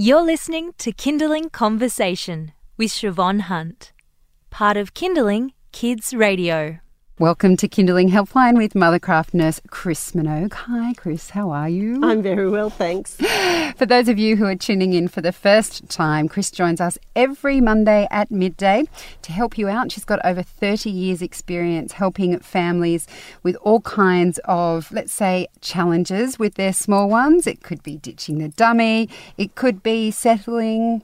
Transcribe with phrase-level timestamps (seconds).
[0.00, 3.92] You're listening to Kinderling Conversation with Siobhan Hunt,
[4.48, 6.78] part of Kinderling Kids Radio.
[7.20, 10.52] Welcome to Kinderling Helpline with Mothercraft nurse Chris Minogue.
[10.52, 11.30] Hi, Chris.
[11.30, 11.98] How are you?
[12.00, 13.16] I'm very well, thanks.
[13.76, 16.96] For those of you who are tuning in for the first time, Chris joins us
[17.16, 18.84] every Monday at midday
[19.22, 19.90] to help you out.
[19.90, 23.08] She's got over 30 years' experience helping families
[23.42, 27.48] with all kinds of, let's say, challenges with their small ones.
[27.48, 31.02] It could be ditching the dummy, it could be settling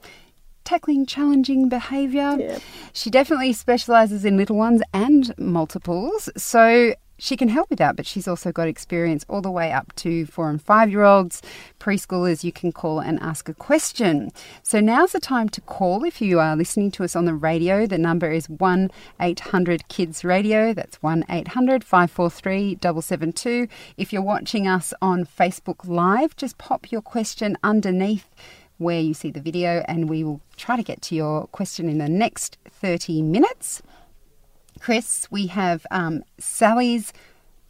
[0.64, 2.36] tackling challenging behaviour.
[2.38, 2.62] Yep.
[2.92, 6.28] She definitely specialises in little ones and multiples.
[6.36, 9.94] So she can help with that, but she's also got experience all the way up
[9.96, 11.42] to four and five year olds,
[11.78, 12.42] preschoolers.
[12.42, 14.30] You can call and ask a question.
[14.62, 17.86] So now's the time to call if you are listening to us on the radio.
[17.86, 18.90] The number is 1
[19.20, 20.74] 800 Kids Radio.
[20.74, 23.68] That's 1 800 543 772.
[23.96, 28.28] If you're watching us on Facebook Live, just pop your question underneath
[28.78, 31.98] where you see the video, and we will try to get to your question in
[31.98, 33.82] the next 30 minutes.
[34.80, 37.12] Chris, we have um, Sally's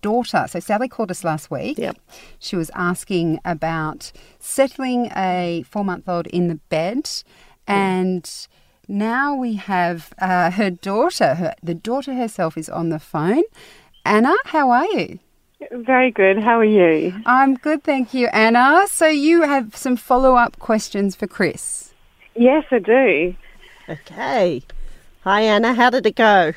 [0.01, 0.47] daughter.
[0.49, 1.79] So Sally called us last week.
[1.79, 1.97] Yep.
[2.39, 7.11] She was asking about settling a four-month-old in the bed,
[7.67, 8.31] and
[8.87, 11.37] now we have uh, her daughter.
[11.37, 13.45] Her, the daughter herself is on the phone.
[14.05, 15.21] Anna, how are you?
[15.73, 16.39] Very good.
[16.39, 17.15] How are you?
[17.27, 18.87] I'm good, thank you, Anna.
[18.89, 21.93] So you have some follow-up questions for Chris.
[22.35, 23.35] Yes, I do.
[23.89, 24.63] Okay.
[25.23, 25.75] Hi, Anna.
[25.75, 26.53] How did it go?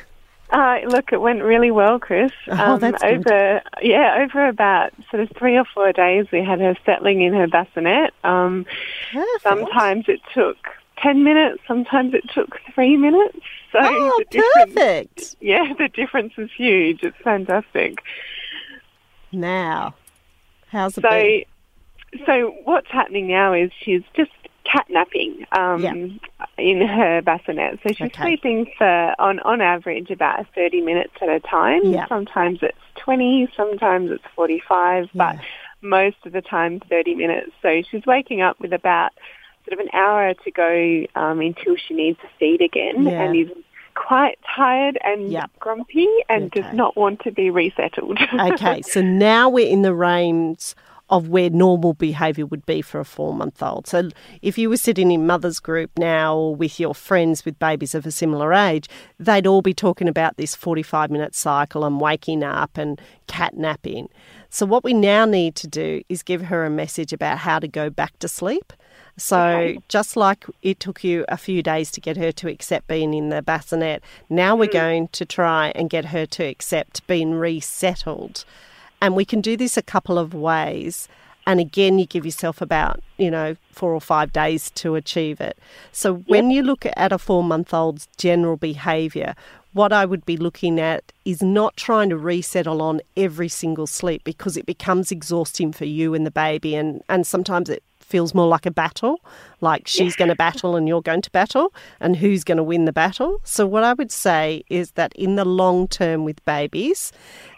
[0.49, 2.31] Uh, look, it went really well, Chris.
[2.49, 3.25] Oh, that's good.
[3.81, 7.47] yeah, over about sort of three or four days, we had her settling in her
[7.47, 8.13] bassinet.
[8.23, 8.65] Um,
[9.11, 9.43] Perfect.
[9.43, 10.57] sometimes it took
[11.01, 13.37] ten minutes, sometimes it took three minutes.
[13.73, 15.35] So Oh, the perfect.
[15.41, 17.03] yeah, the difference is huge.
[17.03, 18.01] It's fantastic.
[19.31, 19.95] Now,
[20.67, 21.43] how's it So, been?
[22.25, 24.31] so what's happening now is she's just
[24.65, 26.45] catnapping um, Yeah.
[26.57, 27.79] in her bassinet.
[27.83, 28.21] So she's Okay.
[28.23, 31.81] sleeping for on on average about thirty minutes at a time.
[31.85, 32.07] Yeah.
[32.07, 35.37] Sometimes it's twenty, sometimes it's forty five, but
[35.81, 37.51] most of the time thirty minutes.
[37.61, 39.11] So she's waking up with about
[39.65, 43.21] sort of an hour to go um, until she needs to feed again, Yeah.
[43.23, 43.49] and is
[43.97, 45.47] quite tired and Yeah.
[45.59, 46.61] grumpy and Okay.
[46.61, 48.19] does not want to be resettled.
[48.39, 50.75] okay, so now we're in the range
[51.09, 53.87] of where normal behaviour would be for a four month old.
[53.87, 54.09] So
[54.41, 58.05] if you were sitting in mother's group now or with your friends with babies of
[58.05, 62.77] a similar age, they'd all be talking about this 45 minute cycle and waking up
[62.77, 64.07] and catnapping.
[64.49, 67.67] So what we now need to do is give her a message about how to
[67.67, 68.73] go back to sleep.
[69.17, 69.79] So Okay.
[69.87, 73.29] just like it took you a few days to get her to accept being in
[73.29, 74.73] the bassinet, now we're mm.
[74.73, 78.45] going to try and get her to accept being resettled.
[79.01, 81.07] And we can do this a couple of ways.
[81.47, 85.57] And again, you give yourself about, you know, four or five days to achieve it.
[85.91, 89.33] So when you look at a four month old's general behaviour,
[89.77, 94.23] what I would be looking at is not trying to resettle on every single sleep
[94.23, 96.75] because it becomes exhausting for you and the baby.
[96.75, 99.19] And, and sometimes it feels more like a battle,
[99.61, 102.85] like she's going to battle and you're going to battle, and who's going to win
[102.85, 103.39] the battle.
[103.43, 107.11] So, what I would say is that in the long term with babies,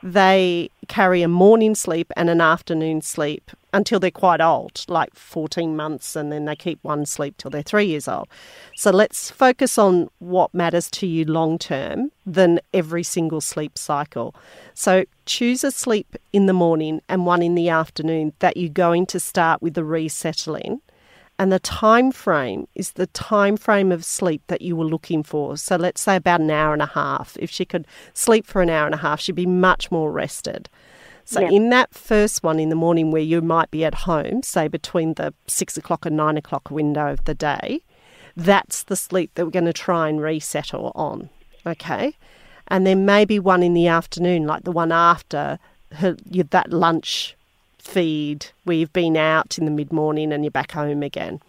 [0.03, 5.75] they carry a morning sleep and an afternoon sleep until they're quite old, like 14
[5.75, 8.27] months, and then they keep one sleep till they're three years old.
[8.75, 14.35] So, let's focus on what matters to you long term than every single sleep cycle.
[14.73, 19.05] So, choose a sleep in the morning and one in the afternoon that you're going
[19.07, 20.81] to start with the resettling
[21.39, 25.55] and the time frame is the time frame of sleep that you were looking for.
[25.55, 27.37] So let's say about an hour and a half.
[27.39, 30.69] If she could sleep for an hour and a half she'd be much more rested.
[31.23, 31.49] So Yeah.
[31.49, 35.13] in that first one in the morning where you might be at home say between
[35.13, 37.81] the six o'clock and nine o'clock window of the day
[38.35, 41.29] that's the sleep that we're going to try and resettle on
[41.65, 42.17] okay?
[42.67, 45.59] And then maybe one in the afternoon like the one after
[45.93, 46.15] her,
[46.51, 47.35] that lunch
[47.89, 51.41] feed where you've been out in the mid morning and you're back home again.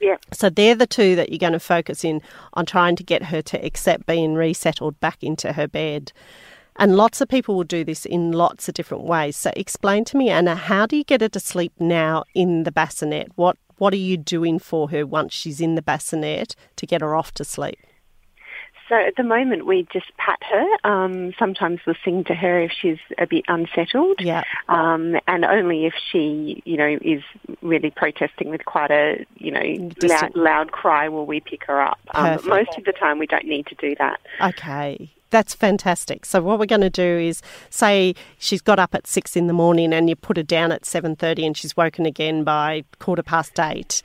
[0.00, 0.16] yeah.
[0.32, 2.20] So they're the two that you're going to focus in
[2.54, 6.12] on trying to get her to accept being resettled back into her bed.
[6.76, 9.36] And lots of people will do this in lots of different ways.
[9.36, 12.72] So explain to me, Anna, how do you get her to sleep now in the
[12.72, 13.32] bassinet?
[13.36, 17.14] What what are you doing for her once she's in the bassinet to get her
[17.14, 17.78] off to sleep?
[18.90, 20.66] So at the moment, we just pat her.
[20.82, 24.20] Um, sometimes we'll sing to her if she's a bit unsettled.
[24.20, 24.42] Yeah.
[24.68, 27.22] Um, and only if she, you know, is
[27.62, 32.00] really protesting with quite a, you know, loud, loud cry will we pick her up.
[32.14, 34.20] Um, most of the time we don't need to do that.
[34.40, 35.12] Okay.
[35.30, 36.26] That's fantastic.
[36.26, 37.40] So what we're going to do is
[37.70, 40.84] say she's got up at six in the morning and you put her down at
[40.84, 44.02] seven thirty and she's woken again by quarter past eight.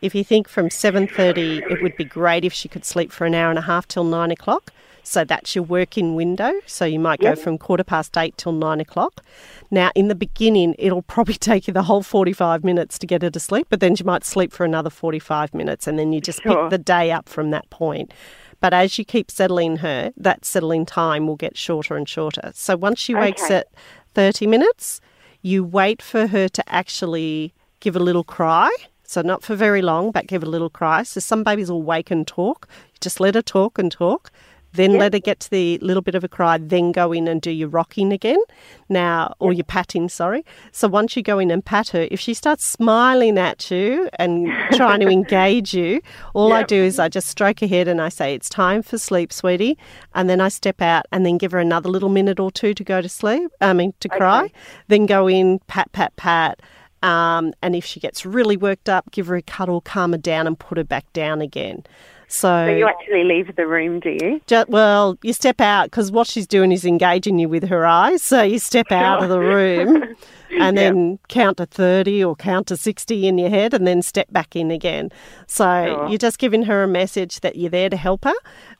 [0.00, 3.34] If you think from 7.30, it would be great if she could sleep for an
[3.34, 4.72] hour and a half till 9 o'clock.
[5.02, 6.52] So that's your working window.
[6.66, 7.36] So you might Yep.
[7.36, 9.24] go from quarter past eight till nine o'clock.
[9.70, 13.30] Now, in the beginning, it'll probably take you the whole 45 minutes to get her
[13.30, 16.42] to sleep, but then she might sleep for another 45 minutes and then you just
[16.42, 16.64] Sure.
[16.64, 18.12] pick the day up from that point.
[18.60, 22.52] But as you keep settling her, that settling time will get shorter and shorter.
[22.54, 23.56] So once she wakes Okay.
[23.56, 23.68] at
[24.14, 25.00] 30 minutes,
[25.40, 28.70] you wait for her to actually give a little cry.
[29.10, 31.02] So not for very long, but give a little cry.
[31.02, 32.68] So some babies will wake and talk.
[32.92, 34.30] You just let her talk and talk.
[34.72, 37.42] Then let her get to the little bit of a cry, then go in and
[37.42, 38.38] do your rocking again.
[38.88, 40.44] Now, or your patting, sorry.
[40.70, 44.46] So once you go in and pat her, if she starts smiling at you and
[44.74, 46.00] trying to engage you,
[46.32, 48.96] all I do is I just stroke her head and I say, It's time for
[48.96, 49.76] sleep, sweetie.
[50.14, 52.84] And then I step out and then give her another little minute or two to
[52.84, 54.44] go to sleep, I mean, to cry.
[54.44, 54.52] Okay.
[54.86, 56.60] Then go in, pat, pat, pat.
[57.02, 60.46] Um, and if she gets really worked up, give her a cuddle, calm her down,
[60.46, 61.84] and put her back down again.
[62.28, 64.40] So, So you actually leave the room, do you?
[64.46, 68.22] ju- well, you step out because what she's doing is engaging you with her eyes.
[68.22, 70.14] So you step out of the room
[70.60, 74.32] and then count to 30 or count to 60 in your head and then step
[74.32, 75.10] back in again.
[75.48, 76.08] So Sure.
[76.08, 78.34] you're just giving her a message that you're there to help her.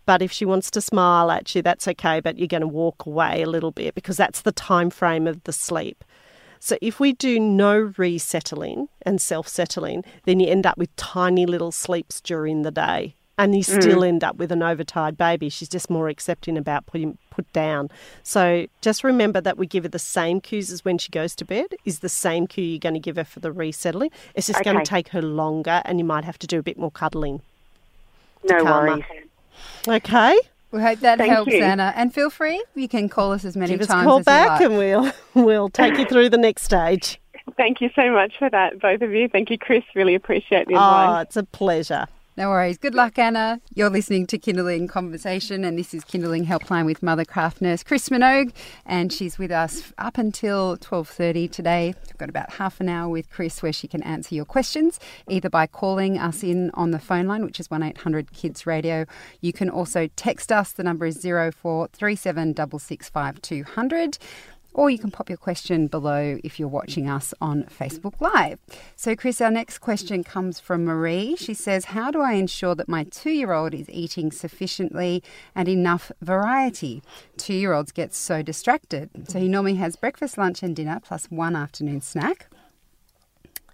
[0.06, 2.20] But if she wants to smile at you, that's okay.
[2.20, 5.42] But you're going to walk away a little bit because that's the time frame of
[5.42, 6.04] the sleep.
[6.60, 11.72] So if we do no resettling and self-settling, then you end up with tiny little
[11.72, 13.16] sleeps during the day.
[13.38, 13.80] And you mm.
[13.80, 15.48] still end up with an overtired baby.
[15.48, 17.88] She's just more accepting about putting put down.
[18.22, 21.46] So just remember that we give her the same cues as when she goes to
[21.46, 24.10] bed is the same cue you're going to give her for the resettling.
[24.34, 26.76] It's just going to take her longer and you might have to do a bit
[26.76, 27.40] more cuddling.
[28.44, 28.64] No her.
[28.64, 29.04] worries.
[29.88, 30.38] Okay?
[30.70, 31.62] We hope that Thank helps, you.
[31.62, 31.92] Anna.
[31.96, 34.24] And feel free, you can call us as many Give us times a call as
[34.24, 34.70] back you like.
[34.70, 35.12] and we'll
[35.44, 37.20] we'll take you through the next stage.
[37.56, 39.28] Thank you so much for that, both of you.
[39.28, 39.82] Thank you, Chris.
[39.94, 41.18] Really appreciate the ah, invite.
[41.18, 42.06] Oh, it's a pleasure.
[42.40, 42.78] No worries.
[42.78, 43.60] Good luck, Anna.
[43.74, 48.54] You're listening to Kinderling Conversation, and this is Kinderling Helpline with Mothercraft nurse Chris Minogue,
[48.86, 51.94] and she's with us up until 12:30 today.
[52.06, 54.98] We've got about half an hour with Chris where she can answer your questions,
[55.28, 59.04] either by calling us in on the phone line, which is 1800 Kids Radio.
[59.42, 60.72] You can also text us.
[60.72, 63.42] The number is 0437 665
[64.72, 68.58] or you can pop your question below if you're watching us on Facebook Live.
[68.96, 71.36] So, Chris, our next question comes from Marie.
[71.36, 75.22] She says, How do I ensure that my two year old is eating sufficiently
[75.54, 77.02] and enough variety?
[77.36, 79.10] Two year olds get so distracted.
[79.28, 82.48] So, he normally has breakfast, lunch, and dinner plus one afternoon snack.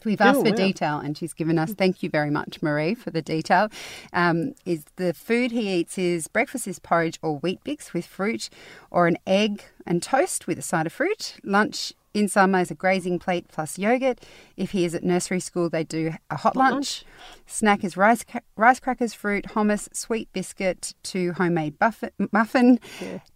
[0.05, 1.73] We've asked for detail, and she's given us.
[1.73, 3.69] Thank you very much, Marie, for the detail.
[4.13, 8.49] Um, is the food he eats is breakfast is porridge or Weet-Bix with fruit,
[8.91, 11.37] or an egg and toast with a side of fruit.
[11.43, 14.21] Lunch in summer is a grazing plate plus yogurt.
[14.57, 16.73] If he is at nursery school, they do a hot, lunch.
[16.73, 17.05] lunch.
[17.47, 18.25] Snack is rice
[18.57, 22.81] rice crackers, fruit, hummus, sweet biscuit to homemade buff- muffin.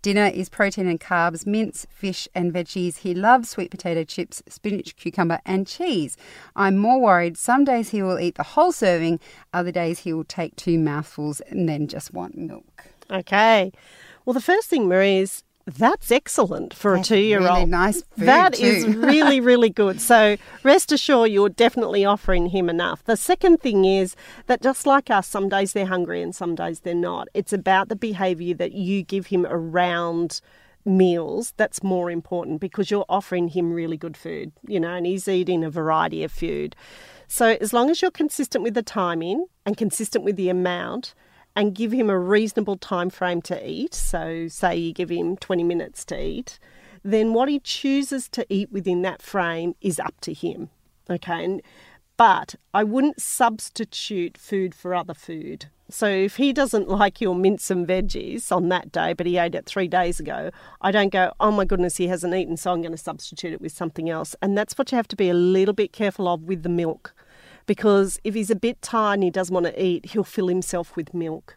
[0.01, 2.99] Dinner is protein and carbs, mince, fish, and veggies.
[2.99, 6.17] He loves sweet potato chips, spinach, cucumber, and cheese.
[6.57, 7.37] I'm more worried.
[7.37, 9.21] Some days he will eat the whole serving,
[9.53, 12.87] other days he will take two mouthfuls and then just want milk.
[13.11, 13.73] Okay.
[14.25, 15.43] Well, the first thing, Marie, is
[15.75, 17.49] that's excellent for That's a two-year-old.
[17.49, 18.65] really nice food That too.
[18.65, 20.01] is really, really good.
[20.01, 23.05] So rest assured, you're definitely offering him enough.
[23.05, 26.81] The second thing is that just like us, some days they're hungry and some days
[26.81, 27.29] they're not.
[27.35, 30.41] It's about the behaviour that you give him around
[30.85, 35.29] meals that's more important because you're offering him really good food, you know, and he's
[35.29, 36.75] eating a variety of food.
[37.29, 41.15] So as long as you're consistent with the timing and consistent with the amount,
[41.57, 43.95] and give him a reasonable time frame to eat.
[43.95, 46.59] So, say you give him 20 minutes to eat,
[47.03, 50.71] then what he chooses to eat within that frame is up to him.
[51.09, 51.45] Okay.
[51.45, 51.63] And,
[52.17, 55.67] but I wouldn't substitute food for other food.
[55.89, 59.55] So if he doesn't like your mince and veggies on that day, but he ate
[59.55, 62.83] it three days ago, I don't go, oh my goodness, he hasn't eaten, so I'm
[62.83, 64.37] going to substitute it with something else.
[64.41, 67.15] And that's what you have to be a little bit careful of with the milk
[67.67, 70.97] because if he's a bit tired and he doesn't want to eat, he'll fill himself
[70.97, 71.57] with milk.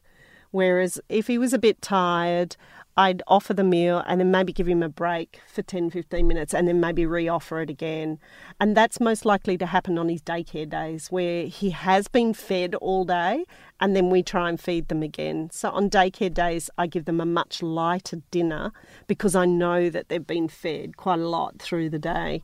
[0.51, 2.55] Whereas if he was a bit tired,
[2.95, 6.53] I'd offer the meal and then maybe give him a break for 10, 15 minutes
[6.53, 8.19] and then maybe re-offer it again.
[8.59, 12.75] And that's most likely to happen on his daycare days where he has been fed
[12.75, 13.45] all day
[13.79, 15.50] and then we try and feed them again.
[15.51, 18.71] So on daycare days, I give them a much lighter dinner
[19.07, 22.43] because I know that they've been fed quite a lot through the day.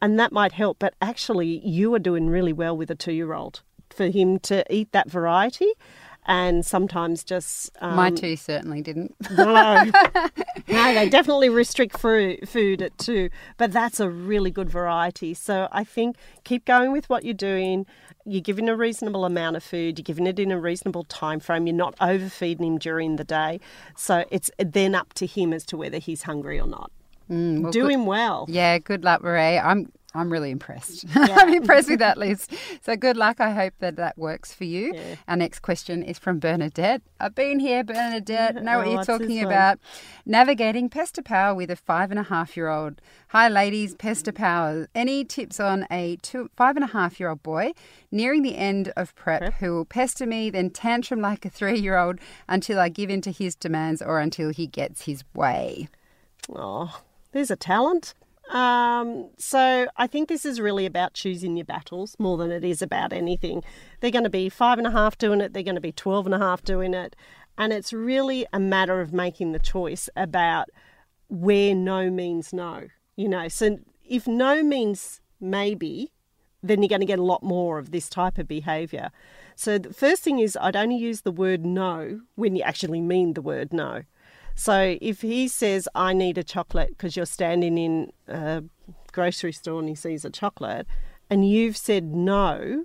[0.00, 0.78] And that might help.
[0.78, 4.64] But actually, you are doing really well with a two year old for him to
[4.72, 5.72] eat that variety.
[6.26, 9.14] And sometimes just um, My two certainly didn't.
[9.36, 9.84] no,
[10.68, 15.34] no, they definitely restrict food, food at two, but that's a really good variety.
[15.34, 17.86] So I think keep going with what you're doing.
[18.26, 19.98] You're giving a reasonable amount of food.
[19.98, 21.66] You're giving it in a reasonable time frame.
[21.66, 23.60] You're not overfeeding him during the day.
[23.96, 26.92] So it's then up to him as to whether he's hungry or not.
[27.30, 28.44] Mm, well, Do good- him well.
[28.48, 29.58] Yeah, good luck, Marie.
[29.58, 31.04] I'm I'm really impressed.
[31.14, 32.52] I'm impressed with that list.
[32.82, 33.40] So good luck.
[33.40, 34.92] I hope that that works for you.
[34.94, 35.14] Yeah.
[35.28, 37.02] Our next question is from Bernadette.
[37.20, 38.56] I've been here, Bernadette.
[38.62, 39.78] Know what Oh, you're talking about.
[40.26, 43.00] Navigating Pester Power with a five and a half year old.
[43.28, 43.94] Hi, ladies.
[43.94, 44.88] Pester Power.
[44.94, 47.72] Any tips on a two, five and a half year old boy
[48.10, 51.96] nearing the end of prep, who will pester me, then tantrum like a three year
[51.96, 55.88] old until I give in to his demands or until he gets his way?
[56.52, 57.02] Oh,
[57.32, 58.14] there's a talent.
[58.50, 62.82] Um, so I think this is really about choosing your battles more than it is
[62.82, 63.62] about anything.
[64.00, 65.52] They're going to be five and a half doing it.
[65.52, 67.14] They're going to be twelve and a half doing it,
[67.56, 70.68] and it's really a matter of making the choice about
[71.28, 72.88] where no means no.
[73.14, 76.10] You know, so if no means maybe,
[76.60, 79.10] then you're going to get a lot more of this type of behaviour.
[79.54, 83.34] So the first thing is I'd only use the word no when you actually mean
[83.34, 84.02] the word no.
[84.54, 88.62] So if he says, I need a chocolate because you're standing in a
[89.12, 90.86] grocery store and he sees a chocolate
[91.28, 92.84] and you've said no,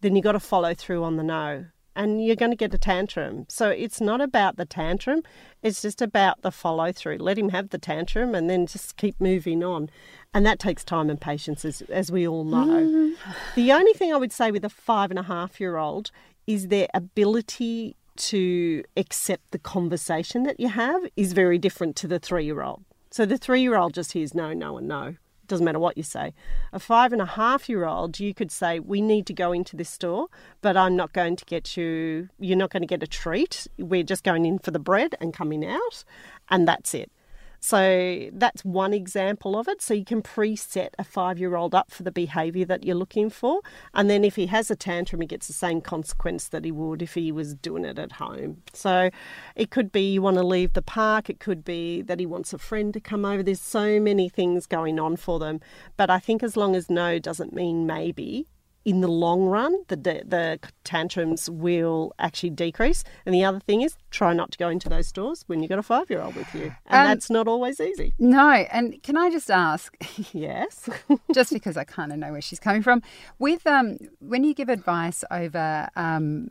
[0.00, 1.66] then you've got to follow through on the no.
[1.94, 3.46] And you're going to get a tantrum.
[3.48, 5.22] So it's not about the tantrum,
[5.62, 7.16] it's just about the follow through.
[7.16, 9.88] Let him have the tantrum and then just keep moving on.
[10.34, 12.66] And that takes time and patience, as, as we all know.
[12.66, 13.14] Mm.
[13.54, 16.10] The only thing I would say with a five and a half year old
[16.46, 22.18] is their ability to accept the conversation that you have is very different to the
[22.18, 22.84] three year old.
[23.10, 25.04] So the three year old just hears no, no, and no.
[25.46, 26.34] It Doesn't matter what you say.
[26.72, 29.76] A five and a half year old, you could say, We need to go into
[29.76, 30.26] this store,
[30.60, 33.66] but I'm not going to get you, you're not going to get a treat.
[33.78, 36.04] We're just going in for the bread and coming out,
[36.50, 37.10] and that's it.
[37.60, 39.82] So that's one example of it.
[39.82, 43.30] So you can preset a five year old up for the behaviour that you're looking
[43.30, 43.60] for.
[43.94, 47.02] And then if he has a tantrum, he gets the same consequence that he would
[47.02, 48.62] if he was doing it at home.
[48.72, 49.10] So
[49.54, 52.52] it could be you want to leave the park, it could be that he wants
[52.52, 53.42] a friend to come over.
[53.42, 55.60] There's so many things going on for them.
[55.96, 58.46] But I think as long as no doesn't mean maybe,
[58.86, 63.02] in the long run, the, the the tantrums will actually decrease.
[63.26, 65.80] And the other thing is, try not to go into those stores when you've got
[65.80, 68.14] a five year old with you, and Um, that's not always easy.
[68.18, 69.94] No, and can I just ask,
[70.32, 70.88] Yes.
[71.34, 73.02] just because I kind of know where she's coming from,
[73.40, 76.48] with um, when you give advice over, um,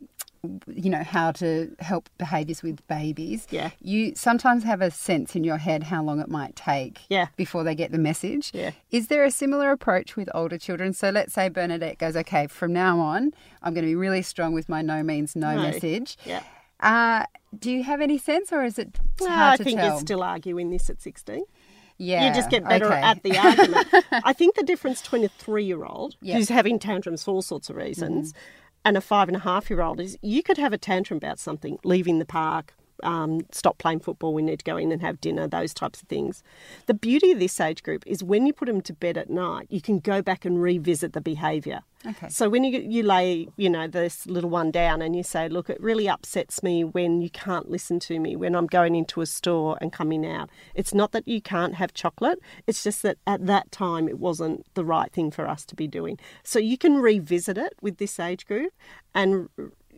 [0.68, 3.72] you know, how to help behaviours with babies, Yeah.
[3.82, 7.28] you sometimes have a sense in your head how long it might take Yeah.
[7.36, 8.52] before they get the message.
[8.54, 8.72] Yeah.
[8.92, 10.94] Is there a similar approach with older children?
[10.94, 14.54] So let's say Bernadette goes, okay, from now on, I'm going to be really strong
[14.54, 15.62] with my no means no, No.
[15.64, 16.18] message.
[16.26, 16.44] yeah.
[16.80, 17.26] Uh,
[17.58, 19.88] do you have any sense, or is it Well, hard I to think tell?
[19.92, 21.44] you're still arguing this at 16.
[21.98, 23.02] yeah, you just get better okay.
[23.02, 23.88] at the argument.
[24.12, 26.34] I think the difference between a three year old Yeah.
[26.34, 26.40] Mm-hmm.
[26.40, 28.34] who's having tantrums for all sorts of reasons
[28.86, 31.40] and a five and a half year old is you could have a tantrum about
[31.40, 35.22] something, leaving the park, um, stop playing football, we need to go in and have
[35.22, 36.44] dinner, those types of things.
[36.86, 39.68] The beauty of this age group is when you put them to bed at night,
[39.70, 41.82] you can go back and revisit the behaviour.
[42.08, 42.30] Okay.
[42.30, 45.70] So when you you lay, you know, this little one down and you say, "Look,
[45.70, 49.26] it really upsets me when you can't listen to me when I'm going into a
[49.26, 50.50] store and coming out.
[50.76, 54.66] It's not that you can't have chocolate, it's just that at that time it wasn't
[54.76, 58.20] the right thing for us to be doing." So you can revisit it with this
[58.20, 58.74] age group
[59.16, 59.50] and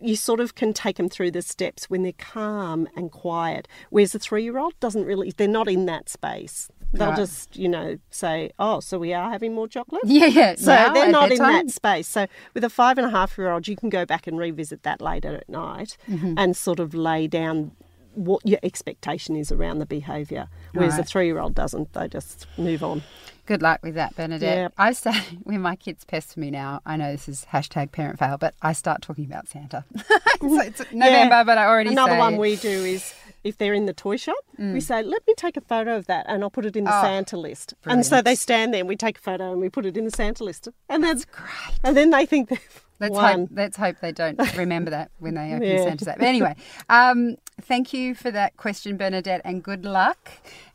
[0.01, 3.67] you sort of can take them through the steps when they're calm and quiet.
[3.89, 6.69] Whereas a three-year-old doesn't really, they're not in that space.
[6.93, 7.17] They'll Right.
[7.17, 10.55] just, you know, say, "Oh, so we are having more chocolate." Yeah, yeah.
[10.55, 12.07] So now they're not in that space.
[12.07, 14.83] So with a five and a half year old, you can go back and revisit
[14.83, 16.35] that later at night Mm-hmm.
[16.37, 17.71] and sort of lay down
[18.17, 20.47] what your expectation is around the behaviour.
[20.74, 21.93] Whereas a three year old doesn't.
[21.93, 23.03] They just move on.
[23.45, 24.57] Good luck with that, Bernadette.
[24.57, 24.67] Yeah.
[24.77, 26.81] I say when my kids pester me now.
[26.86, 29.86] I know this is hashtag parent fail, but I start talking about Santa.
[29.97, 30.03] so
[30.41, 31.43] it's November, Yeah.
[31.45, 33.13] but I already Another one we do is
[33.45, 36.25] if they're in the toy shop, we say, let me take a photo of that
[36.27, 37.00] and I'll put it in the Mm.
[37.00, 37.74] Oh, Santa list.
[37.86, 40.03] And so they stand there and we take a photo and we put it in
[40.03, 40.67] the Santa list.
[40.89, 41.79] And that's great.
[41.83, 45.53] And then they think they've Let's hope, let's hope they don't remember that when they
[45.53, 45.83] open Yeah.
[45.83, 46.17] Santa's app.
[46.17, 46.55] But anyway,
[46.89, 50.31] um, thank you for that question, Bernadette, and good luck.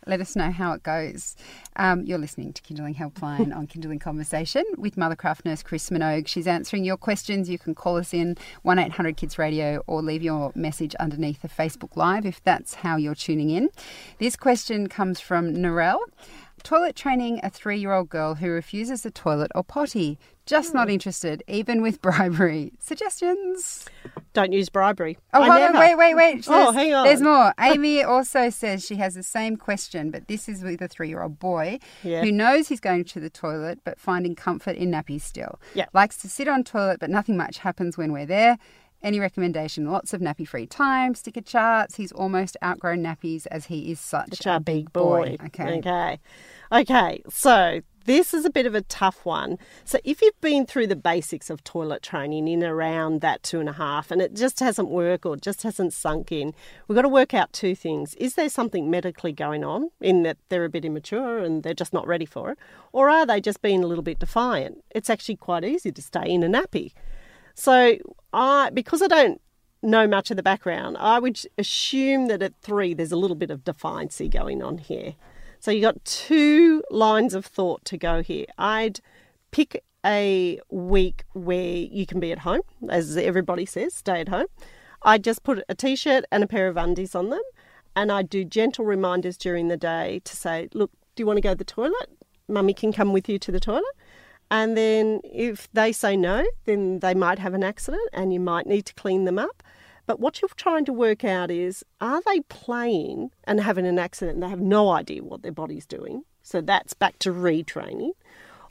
[0.07, 1.37] Let us know how it goes.
[1.77, 6.27] Um, you're listening to Kinderling Helpline on Kinderling Conversation with Mothercraft nurse Chris Minogue.
[6.27, 7.49] She's answering your questions.
[7.49, 11.49] You can call us in 1 800 Kids Radio or leave your message underneath the
[11.49, 13.71] Facebook Live if that's how you're tuning in.
[14.19, 16.01] This question comes from Narelle.
[16.63, 20.19] Toilet training a three year old girl who refuses the toilet or potty.
[20.45, 20.95] Just not hmm.
[20.95, 22.73] interested, even with bribery.
[22.79, 23.87] Suggestions?
[24.33, 25.19] don't use bribery.
[25.35, 25.77] Oh, I hold never.
[25.77, 26.45] on, wait, wait, wait.
[26.49, 27.05] Oh, There's- hang on.
[27.05, 27.53] There's more.
[27.61, 31.79] Amy also says she has the same question, but this is with a three-year-old boy
[32.03, 32.23] Yeah.
[32.23, 35.61] who knows he's going to the toilet, but finding comfort in nappies still.
[35.75, 35.87] Yeah.
[35.93, 38.59] Likes to sit on toilet, but nothing much happens when we're there.
[39.03, 39.91] Any recommendation?
[39.91, 41.97] Lots of nappy-free time, sticker charts.
[41.97, 45.37] He's almost outgrown nappies as he is such Such a big boy.
[45.47, 45.79] Okay.
[45.79, 46.21] Okay.
[46.71, 47.23] Okay.
[47.29, 49.59] So this is a bit of a tough one.
[49.85, 53.69] So if you've been through the basics of toilet training in around that two and
[53.69, 56.55] a half and it just hasn't worked or just hasn't sunk in,
[56.87, 58.15] we've got to work out two things.
[58.15, 61.93] Is there something medically going on in that they're a bit immature and they're just
[61.93, 62.59] not ready for it?
[62.93, 64.85] Or are they just being a little bit defiant?
[64.91, 66.93] It's actually quite easy to stay in a nappy.
[67.55, 67.97] So
[68.33, 69.41] I because I don't
[69.83, 73.51] know much of the background, I would assume that at three there's a little bit
[73.51, 75.15] of defiancy going on here.
[75.63, 78.47] So you got two lines of thought to go here.
[78.59, 78.99] I'd
[79.53, 84.49] pick a week where you can be at home, as everybody says, stay at home.
[85.03, 87.43] I'd just put a t-shirt and a pair of undies on them,
[87.95, 91.43] and I'd do gentle reminders during the day to say, "Look, do you want to
[91.43, 92.11] go to the toilet?
[92.49, 93.95] Mummy can come with you to the toilet."
[94.51, 98.67] And then if they say no, then they might have an accident and you might
[98.67, 99.63] need to clean them up.
[100.07, 104.37] But what you're trying to work out is are they playing and having an accident
[104.37, 106.25] and they have no idea what their body's doing?
[106.43, 108.11] So that's back to retraining.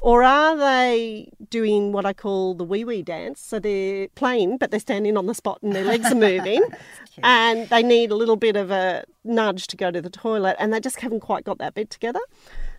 [0.02, 3.40] Or are they doing what I call the wee wee dance?
[3.40, 6.64] So they're playing, but they're standing on the spot and their legs are moving,
[7.22, 10.74] and they need a little bit of a nudge to go to the toilet, and
[10.74, 12.20] they just haven't quite got that bit together.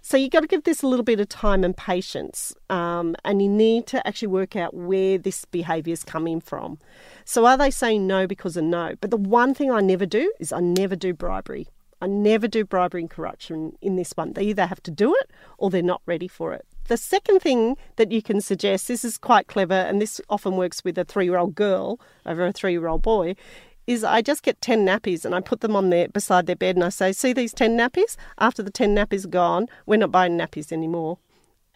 [0.05, 3.41] So you've got to give this a little bit of time and patience, um, and
[3.41, 6.79] you need to actually work out where this behaviour is coming from.
[7.25, 8.97] So are they saying no because of no?
[9.01, 11.69] But the one thing I never do is I never do bribery.
[12.01, 14.33] I never do bribery and corruption in this one.
[14.33, 16.67] They either have to do it or they're not ready for it.
[16.89, 20.83] The second thing that you can suggest, this is quite clever, and this often works
[20.83, 23.37] with a three year old girl over a three year old boy,
[23.87, 26.77] is I just get 10 nappies and I put them on there beside their bed
[26.77, 28.17] and I say, See these 10 nappies?
[28.39, 31.19] After the 10 nappies are gone, we're not buying nappies anymore.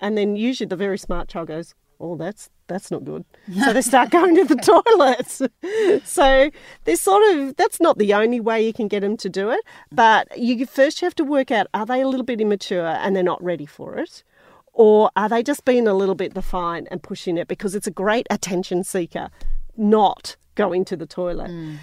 [0.00, 3.24] And then usually the very smart child goes, Oh, that's that's not good.
[3.64, 4.56] So they start going to the
[4.96, 5.40] toilets.
[6.04, 6.50] so
[6.84, 9.60] there's sort of that's not the only way you can get them to do it,
[9.90, 13.22] but you first have to work out are they a little bit immature and they're
[13.22, 14.22] not ready for it,
[14.72, 17.92] or are they just being a little bit defiant and pushing it because it's a
[17.92, 19.30] great attention seeker,
[19.76, 21.50] not going to the toilet.
[21.50, 21.78] Mm.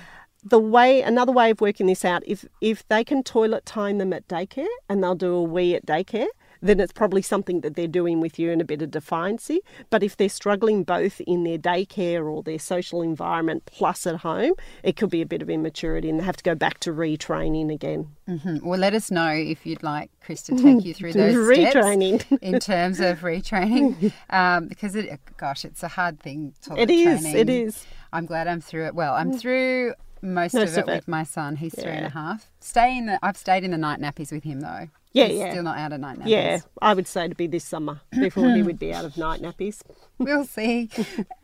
[0.46, 4.12] The way another way of working this out, if if they can toilet time them
[4.14, 6.28] at daycare and they'll do a wee at daycare,
[6.62, 9.60] then it's probably something that they're doing with you in a bit of defiancy.
[9.90, 14.54] But if they're struggling both in their daycare or their social environment plus at home,
[14.82, 17.72] it could be a bit of immaturity and they have to go back to retraining
[17.72, 18.08] again.
[18.30, 18.64] Mhm.
[18.64, 22.22] Well, let us know if you'd like Chris to take you through those Retraining.
[22.22, 26.54] steps in terms of retraining, um, because it, gosh, it's a hard thing.
[26.78, 27.38] It is, training.
[27.40, 27.86] it is.
[28.14, 28.96] I'm glad I'm through it.
[28.96, 29.94] Well, I'm through
[30.24, 30.96] most, Most of it of it.
[30.96, 31.58] with my son.
[31.58, 32.10] He's three and a Yeah.
[32.10, 32.50] half.
[32.64, 33.20] Stay in the.
[33.22, 34.88] I've stayed in the night nappies with him though.
[35.14, 35.52] Yeah, He's yeah.
[35.52, 36.30] Still not out of night nappies.
[36.30, 39.42] Yeah, I would say to be this summer before he would be out of night
[39.42, 39.82] nappies.
[40.18, 40.90] we'll see.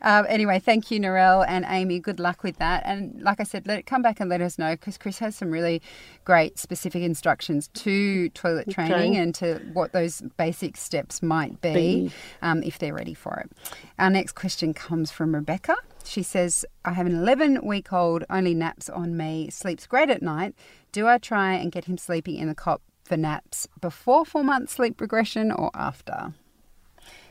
[0.02, 2.00] um, anyway, thank you, Narelle and Amy.
[2.00, 2.82] Good luck with that.
[2.84, 5.52] And like I said, let come back and let us know because Chris has some
[5.52, 5.80] really
[6.24, 12.12] great specific instructions to toilet training and to what those basic steps might be, Be.
[12.42, 13.52] Um, if they're ready for it.
[14.00, 15.76] Our next question comes from Rebecca.
[16.04, 20.22] She says, I have an 11 week old, only naps on me, sleeps great at
[20.22, 20.54] night.
[20.92, 24.72] Do I try and get him sleeping in the cot for naps before four months
[24.72, 26.34] sleep regression or after?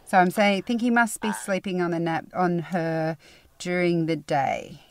[0.05, 3.17] So I'm saying, think he must be sleeping on the nap on her
[3.59, 4.81] during the day.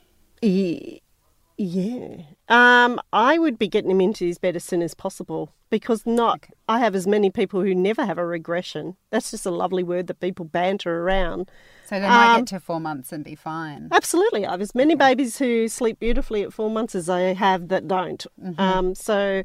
[1.60, 2.22] Yeah.
[2.48, 6.46] Um, I would be getting him into his bed as soon as possible because not.
[6.68, 8.96] I have as many people who never have a regression.
[9.10, 11.50] That's just a lovely word that people banter around.
[11.86, 13.88] So they might Um, get to four months and be fine.
[13.90, 17.68] Absolutely, I have as many babies who sleep beautifully at four months as I have
[17.68, 18.24] that don't.
[18.56, 19.42] Um, so.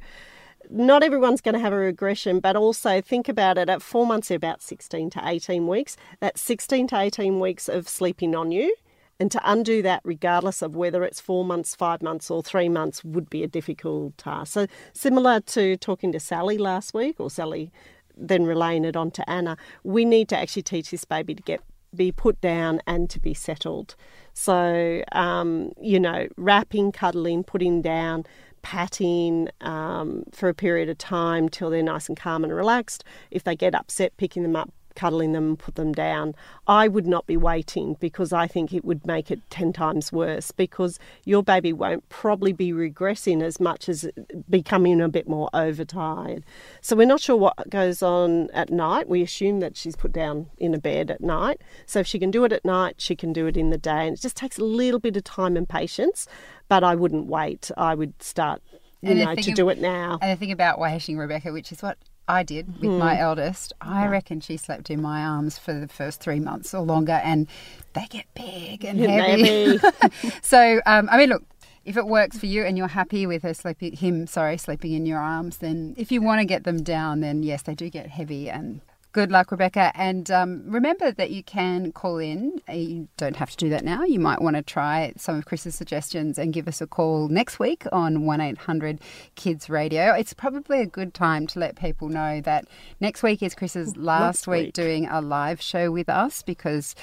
[0.69, 4.29] Not everyone's going to have a regression, but also think about it at four months,
[4.29, 5.97] they're about 16 to 18 weeks.
[6.21, 8.73] That's 16 to 18 weeks of sleeping on you.
[9.19, 13.03] And to undo that, regardless of whether it's four months, five months, or three months,
[13.03, 14.53] would be a difficult task.
[14.53, 17.71] So, similar to talking to Sally last week, or Sally
[18.15, 21.61] then relaying it on to Anna, we need to actually teach this baby to get
[21.95, 23.95] be put down and to be settled.
[24.33, 28.25] So, um, you know, wrapping, cuddling, putting down,
[28.63, 33.03] patting um, for a period of time till they're nice and calm and relaxed.
[33.29, 36.35] If they get upset, picking them up cuddling them and put them down.
[36.67, 40.51] I would not be waiting because I think it would make it 10 times worse
[40.51, 44.07] because your baby won't probably be regressing as much as
[44.49, 46.43] becoming a bit more overtired.
[46.81, 49.09] So we're not sure what goes on at night.
[49.09, 51.61] We assume that she's put down in a bed at night.
[51.85, 54.07] So if she can do it at night, she can do it in the day.
[54.07, 56.27] And it just takes a little bit of time and patience,
[56.67, 57.71] but I wouldn't wait.
[57.77, 58.61] I would start
[59.01, 60.17] you And know, to of- do it now.
[60.21, 64.07] And the thing about waiting Rebecca, which is what I did with my eldest, I
[64.07, 67.47] reckon she slept in my arms for the first three months or longer, and
[67.93, 69.79] they get big and heavy.
[70.41, 71.43] so, um, I mean, look.
[71.85, 75.05] If it works for you and you're happy with her sleeping, him, sorry, sleeping in
[75.05, 78.07] your arms, then if you want to get them down, then yes, they do get
[78.07, 78.49] heavy.
[78.49, 78.79] And
[79.13, 79.91] good luck, Rebecca.
[79.95, 82.59] And um, remember that you can call in.
[82.67, 84.03] Uh, You don't have to do that now.
[84.03, 87.59] You might want to try some of Chris's suggestions and give us a call next
[87.59, 88.99] week on 1 800
[89.35, 90.13] Kids Radio.
[90.13, 92.65] It's probably a good time to let people know that
[92.99, 94.65] next week is Chris's last week.
[94.67, 94.73] week.
[94.73, 96.95] doing a live show with us because.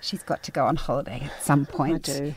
[0.00, 2.10] She's got to go on holiday at some point.
[2.10, 2.34] I do.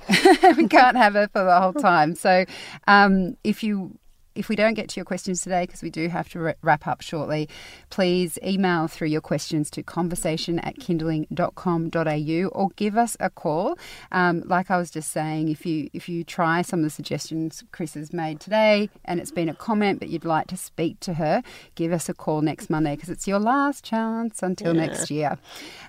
[0.56, 2.16] we can't have her for the whole time.
[2.16, 2.46] So,
[2.88, 4.00] um, if you
[4.38, 7.02] if we don't get to your questions today, because we do have to wrap up
[7.02, 7.50] shortly,
[7.89, 13.78] please email through your questions to conversation at kinderling.com.au or give us a call.
[14.12, 17.63] Um, like I was just saying, if you if you try some of the suggestions
[17.71, 21.15] Chris has made today and it's been a comment but you'd like to speak to
[21.15, 21.41] her,
[21.76, 25.38] give us a call next Monday because it's your last chance until next year.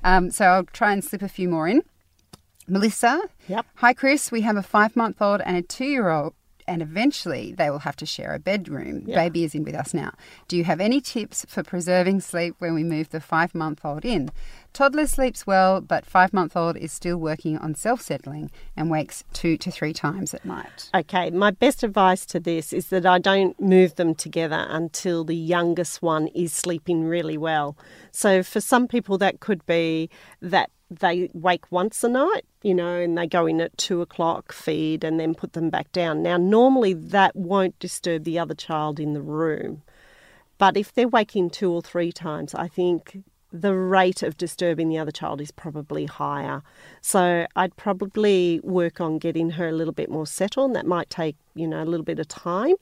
[0.04, 1.82] Um, so I'll try and slip a few more in.
[2.68, 3.20] Melissa.
[3.48, 3.66] Yep.
[3.76, 4.30] Hi, Chris.
[4.30, 6.34] We have a five month old and a two year old,
[6.68, 9.00] and eventually they will have to share a bedroom.
[9.14, 10.12] Baby is in with us now.
[10.46, 14.04] Do you have any tips for preserving sleep when we move the five month old
[14.04, 14.31] in?
[14.72, 19.24] Toddler sleeps well, but five month old is still working on self settling and wakes
[19.33, 20.90] two to three times at night.
[20.94, 25.37] Okay, my best advice to this is that I don't move them together until the
[25.37, 27.76] youngest one is sleeping really well.
[28.12, 32.96] So for some people, that could be that they wake once a night, you know,
[33.00, 36.22] and they go in at two o'clock, feed, and then put them back down.
[36.22, 39.83] Now, normally that won't disturb the other child in the room.
[40.57, 44.98] But if they're waking two or three times, I think the rate of disturbing the
[44.98, 46.62] other child is probably higher.
[47.00, 50.70] So I'd probably work on getting her a little bit more settled.
[50.70, 52.74] And that might take, you know, a little bit of time.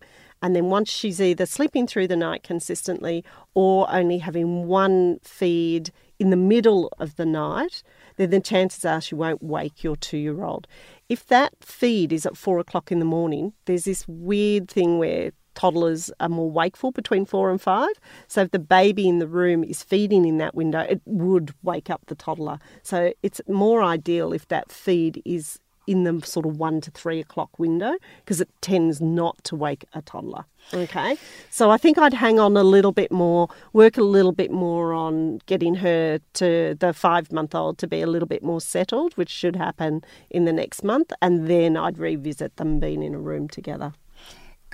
[0.43, 3.25] And then once she's either sleeping through the night consistently
[3.55, 7.83] or only having one feed in the middle of the night,
[8.17, 10.67] then the chances are she won't wake your two year old.
[11.09, 15.31] If that feed is at four o'clock in the morning, there's this weird thing where
[15.57, 17.95] toddlers are more wakeful between four and five.
[18.29, 21.91] So if the baby in the room is feeding in that window, it would wake
[21.91, 22.61] up the toddler.
[22.83, 27.21] So it's more ideal if that feed is in the sort of one to three
[27.21, 30.45] o'clock window because it tends not to wake a toddler.
[30.75, 31.17] Okay,
[31.49, 34.93] so I think I'd hang on a little bit more, work a little bit more
[34.93, 39.17] on getting her to the five month old to be a little bit more settled,
[39.17, 43.19] which should happen in the next month, and then I'd revisit them being in a
[43.19, 43.93] room together.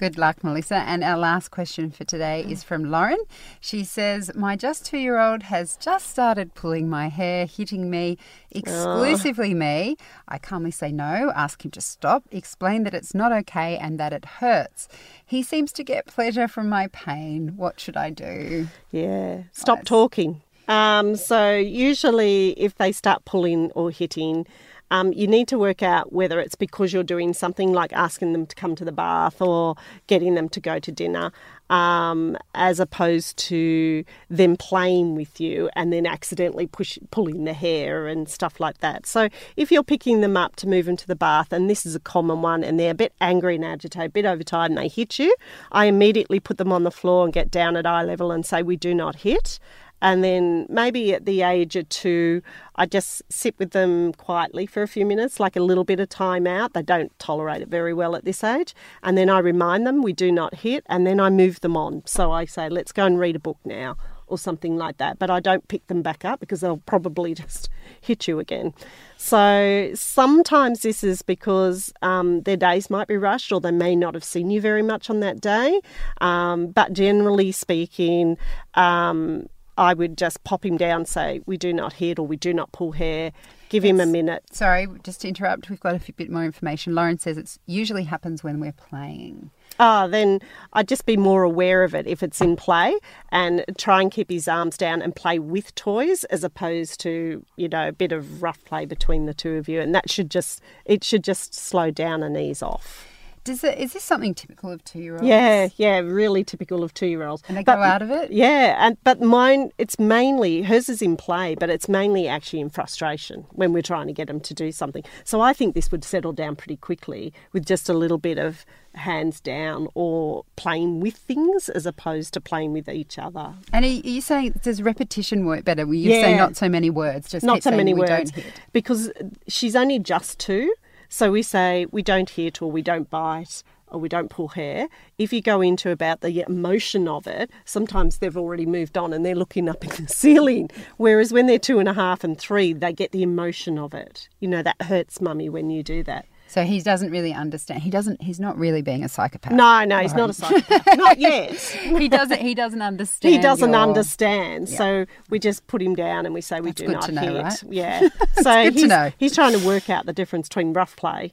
[0.02, 0.78] Good luck, Melissa.
[0.78, 3.20] And our last question for today is from Lauren.
[3.60, 8.18] She says, My just two year old has just started pulling my hair, hitting me,
[8.50, 9.96] exclusively me.
[10.26, 14.12] I calmly say no, ask him to stop, explain that it's not okay and that
[14.12, 14.88] it hurts.
[15.24, 17.52] He seems to get pleasure from my pain.
[17.56, 18.66] What should I do?
[18.90, 19.44] Yeah.
[19.52, 20.42] Stop talking.
[20.66, 24.48] Um, so usually, if they start pulling or hitting,
[24.92, 28.44] um, you need to work out whether it's because you're doing something like asking them
[28.44, 29.74] to come to the bath or
[30.06, 31.32] getting them to go to dinner,
[31.70, 38.06] um, as opposed to them playing with you and then accidentally push, pulling the hair
[38.06, 39.06] and stuff like that.
[39.06, 41.94] So if you're picking them up to move them to the bath, and this is
[41.94, 44.88] a common one, and they're a bit angry and agitated, a bit overtired, and they
[44.88, 45.34] hit you,
[45.72, 48.62] I immediately put them on the floor and get down at eye level and say,
[48.62, 49.58] "We do not hit."
[50.02, 52.42] And then maybe at the age of two,
[52.74, 56.08] I just sit with them quietly for a few minutes, like a little bit of
[56.08, 56.72] time out.
[56.72, 58.74] They don't tolerate it very well at this age.
[59.04, 62.02] And then I remind them we do not hit, and then I move them on.
[62.04, 65.20] So I say, let's go and read a book now, or something like that.
[65.20, 67.68] But I don't pick them back up because they'll probably just
[68.00, 68.74] hit you again.
[69.18, 74.14] So sometimes this is because um, their days might be rushed or they may not
[74.14, 75.80] have seen you very much on that day.
[76.20, 78.36] Um, but generally speaking,
[78.74, 82.52] um, I would just pop him down, say, we do not hit or we do
[82.52, 83.32] not pull hair,
[83.68, 84.44] give him a minute.
[84.52, 86.94] Sorry, just to interrupt, we've got a bit more information.
[86.94, 89.50] Lauren says it usually happens when we're playing.
[89.80, 90.40] Ah, then
[90.74, 92.94] I'd just be more aware of it if it's in play
[93.30, 97.68] and try and keep his arms down and play with toys as opposed to, you
[97.68, 99.80] know, a bit of rough play between the two of you.
[99.80, 103.08] And that should just, it should just slow down and ease off.
[103.44, 105.26] Does it, is this something typical of two year olds?
[105.26, 107.42] Yeah, yeah, really typical of two year olds.
[107.48, 108.30] And they grow out of it?
[108.30, 112.70] Yeah, and but mine, it's mainly hers is in play, but it's mainly actually in
[112.70, 115.02] frustration when we're trying to get them to do something.
[115.24, 118.64] So I think this would settle down pretty quickly with just a little bit of
[118.94, 123.54] hands down or playing with things as opposed to playing with each other.
[123.72, 125.86] And are you saying does repetition work better?
[125.86, 126.36] Will you say Yeah.
[126.36, 127.30] not so many words?
[127.30, 128.32] Just Not so many words
[128.72, 129.10] because
[129.48, 130.72] she's only just two.
[131.12, 134.88] So we say we don't hit or we don't bite or we don't pull hair.
[135.18, 139.22] If you go into about the emotion of it, sometimes they've already moved on and
[139.22, 140.70] they're looking up in the ceiling.
[140.96, 144.30] Whereas when they're two and a half and three, they get the emotion of it.
[144.40, 146.24] You know, that hurts mummy when you do that.
[146.52, 147.82] So he doesn't really understand.
[147.82, 148.20] He doesn't.
[148.20, 149.52] He's not really being a psychopath.
[149.54, 150.86] No, no, he's not a psychopath.
[150.98, 151.52] not yet.
[151.58, 152.42] he doesn't.
[152.42, 153.34] He doesn't understand.
[153.34, 156.80] He doesn't your- understand, so we just put him down and we say we That's
[156.82, 157.42] do good not to know, hit.
[157.42, 157.62] right?
[157.70, 158.00] Yeah,
[158.42, 159.10] so good to he's, know.
[159.16, 161.32] he's trying to work out the difference between rough play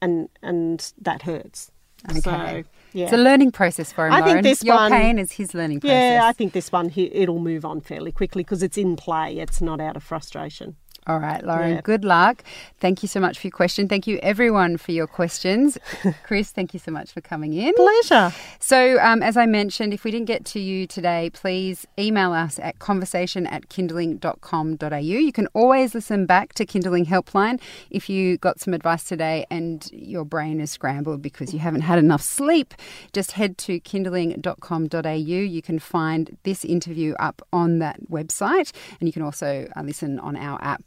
[0.00, 1.72] and and that hurts.
[2.08, 2.20] Okay.
[2.20, 4.12] So yeah, It's a learning process for him.
[4.12, 5.96] I think this your one- pain is his learning process.
[6.14, 9.38] yeah, I think this one he, it'll move on fairly quickly because it's in play.
[9.38, 10.76] It's not out of frustration.
[11.10, 11.74] All right, Lauren.
[11.74, 11.80] Yeah.
[11.80, 12.44] Good luck.
[12.78, 13.88] Thank you so much for your question.
[13.88, 15.76] Thank you everyone for your questions.
[16.22, 17.74] Chris, thank you so much for coming in.
[17.74, 18.32] Pleasure.
[18.60, 22.60] So, um, as I mentioned, if we didn't get to you today, please email us
[22.60, 24.96] at conversation at kinderling.com.au.
[24.96, 29.90] You can always listen back to Kinderling Helpline if you got some advice today and
[29.92, 32.72] your brain is scrambled because you haven't had enough sleep.
[33.12, 35.10] Just head to kinderling.com.au.
[35.10, 38.70] You can find this interview up on that website
[39.00, 40.86] and you can also uh, listen on our app,